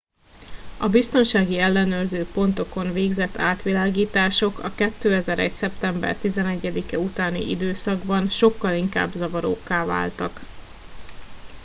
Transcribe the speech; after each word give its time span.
a 0.79 0.89
biztonsági 0.89 1.57
ellenőrző 1.57 2.25
pontokon 2.33 2.93
végzett 2.93 3.37
átvilágítások 3.37 4.59
a 4.59 4.69
2001. 4.69 5.49
szeptember 5.51 6.15
11 6.17 6.85
e 6.91 6.97
utáni 6.97 7.49
időszakban 7.49 8.27
sokkal 8.29 8.73
inkább 8.73 9.11
zavarókká 9.11 9.85
váltak 9.85 10.39